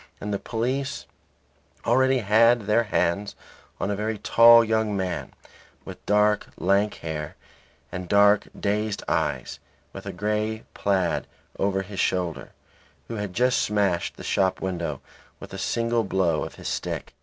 And 0.19 0.33
the 0.33 0.39
police 0.39 1.05
already 1.85 2.17
had 2.21 2.61
their 2.61 2.85
hands 2.85 3.35
on 3.79 3.91
a 3.91 3.95
very 3.95 4.17
tall 4.17 4.63
young 4.63 4.97
man, 4.97 5.31
with 5.85 6.03
dark, 6.07 6.47
lank 6.57 6.95
hair 7.05 7.35
and 7.91 8.09
dark, 8.09 8.47
dazed 8.59 9.03
eyes, 9.07 9.59
with 9.93 10.07
a 10.07 10.11
grey 10.11 10.63
plaid 10.73 11.27
over 11.59 11.83
his 11.83 11.99
shoulder, 11.99 12.49
who 13.09 13.17
had 13.17 13.33
just 13.35 13.61
smashed 13.61 14.17
the 14.17 14.23
shop 14.23 14.59
window 14.59 15.01
with 15.39 15.53
a 15.53 15.59
single 15.59 16.03
blow 16.03 16.43
of 16.43 16.55
his 16.55 16.67
stick. 16.67 17.13